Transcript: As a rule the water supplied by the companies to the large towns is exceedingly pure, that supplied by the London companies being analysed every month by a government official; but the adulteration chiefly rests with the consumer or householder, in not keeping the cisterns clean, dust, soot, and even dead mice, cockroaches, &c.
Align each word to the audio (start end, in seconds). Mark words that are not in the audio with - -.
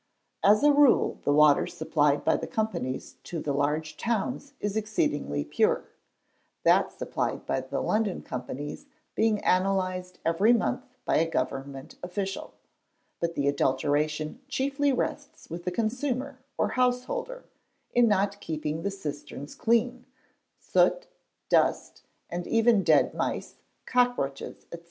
As 0.43 0.63
a 0.63 0.71
rule 0.73 1.19
the 1.25 1.31
water 1.31 1.67
supplied 1.67 2.23
by 2.25 2.35
the 2.35 2.47
companies 2.47 3.17
to 3.25 3.39
the 3.39 3.53
large 3.53 3.97
towns 3.97 4.53
is 4.59 4.75
exceedingly 4.75 5.43
pure, 5.45 5.89
that 6.63 6.91
supplied 6.91 7.45
by 7.45 7.61
the 7.61 7.79
London 7.81 8.23
companies 8.23 8.87
being 9.13 9.37
analysed 9.43 10.17
every 10.25 10.53
month 10.53 10.81
by 11.05 11.17
a 11.17 11.29
government 11.29 11.97
official; 12.01 12.55
but 13.19 13.35
the 13.35 13.47
adulteration 13.47 14.39
chiefly 14.47 14.91
rests 14.91 15.51
with 15.51 15.65
the 15.65 15.71
consumer 15.71 16.39
or 16.57 16.69
householder, 16.69 17.45
in 17.93 18.07
not 18.07 18.41
keeping 18.41 18.81
the 18.81 18.89
cisterns 18.89 19.53
clean, 19.53 20.07
dust, 20.73 21.09
soot, 21.51 22.01
and 22.31 22.47
even 22.47 22.83
dead 22.83 23.13
mice, 23.13 23.57
cockroaches, 23.85 24.65
&c. 24.73 24.79